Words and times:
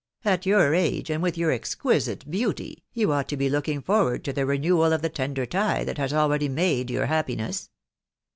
At 0.25 0.47
your 0.47 0.73
age, 0.73 1.11
and 1.11 1.21
with 1.21 1.37
your 1.37 1.51
exquisite 1.51 2.25
beauty, 2.31 2.83
you 2.91 3.11
ought 3.11 3.29
to 3.29 3.37
be 3.37 3.51
looking 3.51 3.83
forward 3.83 4.23
to 4.23 4.33
the 4.33 4.47
re 4.47 4.57
newal 4.57 4.91
of 4.91 5.03
the 5.03 5.09
tender 5.09 5.45
tie 5.45 5.83
that 5.83 5.99
has 5.99 6.11
already 6.11 6.49
made 6.49 6.89
your 6.89 7.05
happiness 7.05 7.69